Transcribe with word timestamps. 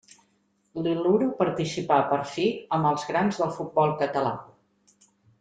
L'Iluro 0.85 1.27
participà, 1.41 1.99
per 2.13 2.19
fi, 2.31 2.47
amb 2.79 2.91
els 2.93 3.05
grans 3.11 3.39
del 3.43 3.53
futbol 3.59 3.95
català. 4.01 4.35